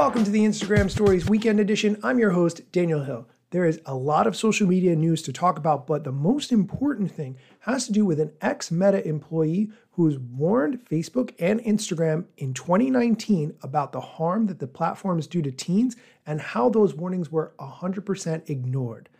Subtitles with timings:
[0.00, 2.00] Welcome to the Instagram Stories Weekend Edition.
[2.02, 3.28] I'm your host, Daniel Hill.
[3.50, 7.12] There is a lot of social media news to talk about, but the most important
[7.12, 12.54] thing has to do with an ex Meta employee who's warned Facebook and Instagram in
[12.54, 17.52] 2019 about the harm that the platforms do to teens and how those warnings were
[17.60, 19.10] 100% ignored.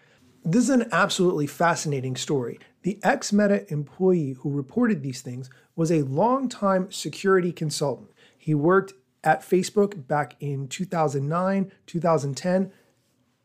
[0.47, 2.59] This is an absolutely fascinating story.
[2.85, 8.09] The ex Meta employee who reported these things was a longtime security consultant.
[8.39, 12.73] He worked at Facebook back in 2009, 2010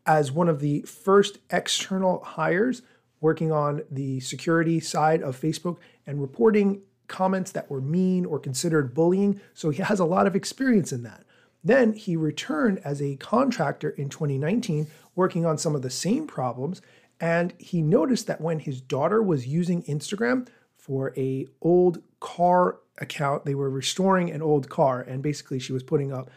[0.05, 2.81] as one of the first external hires
[3.21, 8.93] working on the security side of Facebook and reporting comments that were mean or considered
[8.93, 9.39] bullying.
[9.53, 11.23] So he has a lot of experience in that.
[11.63, 16.81] Then he returned as a contractor in 2019, working on some of the same problems.
[17.19, 20.47] And he noticed that when his daughter was using Instagram
[20.77, 25.83] for a old car account, they were restoring an old car, and basically she was
[25.83, 26.29] putting up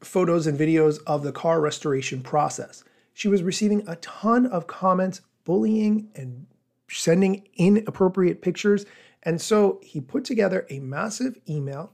[0.00, 5.22] photos and videos of the car restoration process she was receiving a ton of comments,
[5.44, 6.46] bullying, and
[6.90, 8.84] sending inappropriate pictures.
[9.22, 11.92] And so he put together a massive email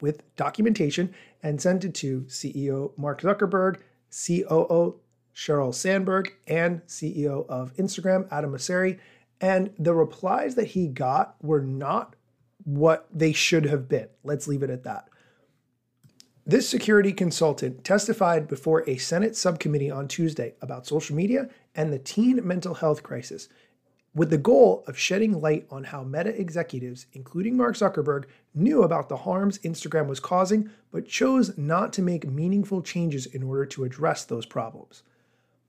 [0.00, 5.00] with documentation and sent it to CEO Mark Zuckerberg, COO
[5.34, 8.98] Sheryl Sandberg, and CEO of Instagram, Adam Mosseri.
[9.40, 12.16] And the replies that he got were not
[12.66, 14.08] what they should have been.
[14.24, 15.08] Let's leave it at that.
[16.44, 21.98] This security consultant testified before a Senate subcommittee on Tuesday about social media and the
[21.98, 23.48] teen mental health crisis,
[24.14, 29.08] with the goal of shedding light on how Meta executives, including Mark Zuckerberg, knew about
[29.08, 33.84] the harms Instagram was causing, but chose not to make meaningful changes in order to
[33.84, 35.02] address those problems.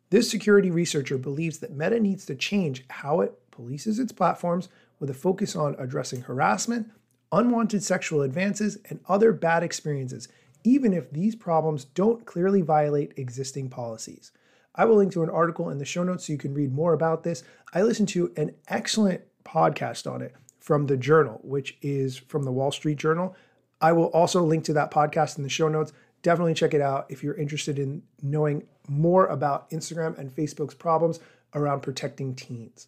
[0.09, 5.09] This security researcher believes that Meta needs to change how it polices its platforms with
[5.09, 6.89] a focus on addressing harassment,
[7.31, 10.27] unwanted sexual advances, and other bad experiences
[10.67, 14.33] even if these problems don't clearly violate existing policies.
[14.75, 16.91] I will link to an article in the show notes so you can read more
[16.91, 17.43] about this.
[17.73, 22.51] I listened to an excellent podcast on it from the Journal, which is from the
[22.51, 23.33] Wall Street Journal.
[23.79, 25.93] I will also link to that podcast in the show notes.
[26.21, 31.21] Definitely check it out if you're interested in knowing more about Instagram and Facebook's problems
[31.55, 32.87] around protecting teens.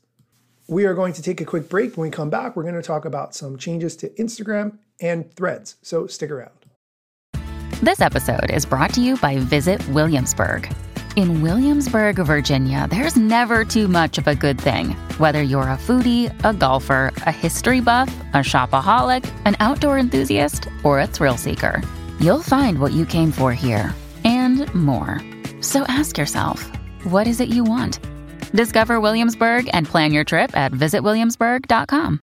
[0.70, 1.98] We are going to take a quick break.
[1.98, 5.78] When we come back, we're going to talk about some changes to Instagram and threads.
[5.82, 6.52] So stick around.
[7.82, 10.72] This episode is brought to you by Visit Williamsburg.
[11.16, 14.92] In Williamsburg, Virginia, there's never too much of a good thing.
[15.18, 21.00] Whether you're a foodie, a golfer, a history buff, a shopaholic, an outdoor enthusiast, or
[21.00, 21.82] a thrill seeker,
[22.20, 23.92] you'll find what you came for here
[24.24, 25.20] and more.
[25.62, 26.70] So ask yourself,
[27.06, 28.00] what is it you want?
[28.52, 32.20] Discover Williamsburg and plan your trip at visitwilliamsburg.com.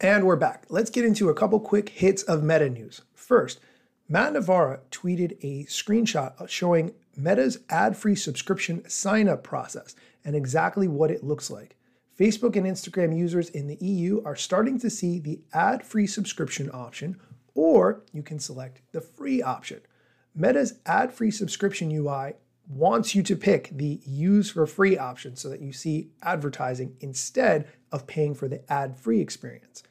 [0.00, 0.64] And we're back.
[0.70, 3.02] Let's get into a couple quick hits of meta news.
[3.14, 3.60] First,
[4.08, 10.88] Matt Navarra tweeted a screenshot showing Meta's ad free subscription sign up process and exactly
[10.88, 11.76] what it looks like.
[12.18, 16.70] Facebook and Instagram users in the EU are starting to see the ad free subscription
[16.72, 17.18] option,
[17.54, 19.80] or you can select the free option.
[20.34, 22.34] Meta's ad free subscription UI
[22.70, 27.68] wants you to pick the use for free option so that you see advertising instead
[27.90, 29.82] of paying for the ad free experience.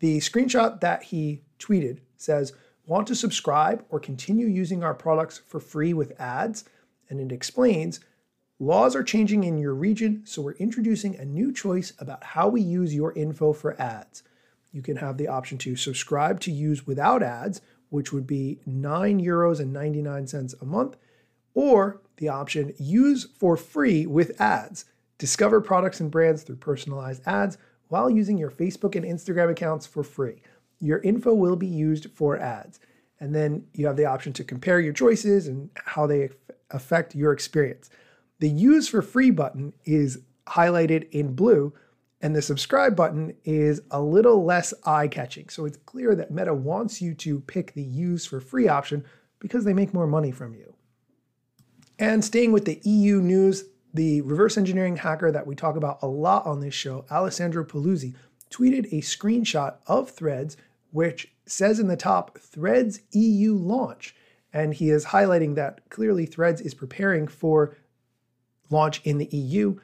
[0.00, 2.52] The screenshot that he tweeted says,
[2.84, 6.64] Want to subscribe or continue using our products for free with ads?
[7.08, 8.00] And it explains
[8.58, 12.60] laws are changing in your region, so we're introducing a new choice about how we
[12.60, 14.22] use your info for ads.
[14.72, 19.20] You can have the option to subscribe to use without ads, which would be 9
[19.20, 20.96] euros and 99 cents a month,
[21.54, 24.84] or the option use for free with ads.
[25.18, 27.58] Discover products and brands through personalized ads
[27.88, 30.42] while using your Facebook and Instagram accounts for free
[30.82, 32.80] your info will be used for ads.
[33.20, 36.30] And then you have the option to compare your choices and how they
[36.72, 37.88] affect your experience.
[38.40, 41.72] The use for free button is highlighted in blue,
[42.20, 45.48] and the subscribe button is a little less eye catching.
[45.48, 49.04] So it's clear that Meta wants you to pick the use for free option
[49.38, 50.74] because they make more money from you.
[52.02, 56.08] And staying with the EU news, the reverse engineering hacker that we talk about a
[56.08, 58.16] lot on this show, Alessandro Paluzzi,
[58.50, 60.56] tweeted a screenshot of threads
[60.90, 64.16] which says in the top Threads EU launch.
[64.52, 67.76] And he is highlighting that clearly Threads is preparing for
[68.68, 69.78] launch in the EU.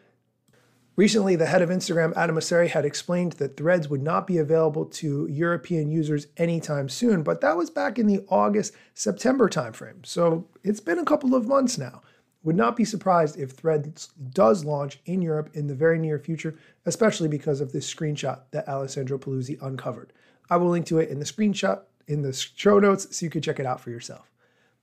[0.99, 4.85] Recently, the head of Instagram, Adam Mosseri, had explained that Threads would not be available
[4.85, 10.05] to European users anytime soon, but that was back in the August September timeframe.
[10.05, 12.03] So it's been a couple of months now.
[12.43, 16.57] Would not be surprised if Threads does launch in Europe in the very near future,
[16.85, 20.13] especially because of this screenshot that Alessandro Paluzzi uncovered.
[20.51, 23.41] I will link to it in the screenshot in the show notes so you can
[23.41, 24.33] check it out for yourself.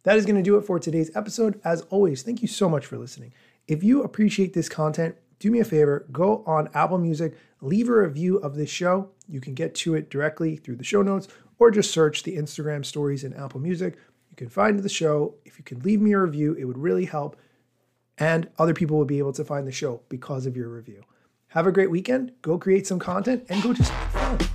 [0.03, 1.59] That is going to do it for today's episode.
[1.65, 3.33] As always, thank you so much for listening.
[3.67, 7.93] If you appreciate this content, do me a favor, go on Apple Music, leave a
[7.93, 9.09] review of this show.
[9.27, 11.27] You can get to it directly through the show notes
[11.59, 13.95] or just search the Instagram stories in Apple Music.
[14.29, 15.35] You can find the show.
[15.45, 17.37] If you can leave me a review, it would really help.
[18.17, 21.03] And other people will be able to find the show because of your review.
[21.49, 22.31] Have a great weekend.
[22.41, 24.54] Go create some content and go do something fun.